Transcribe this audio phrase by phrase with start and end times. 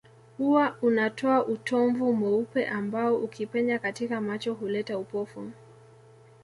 [0.37, 5.51] Huwa unatoa utomvu mweupe ambao ukipenya katika macho huleta upofu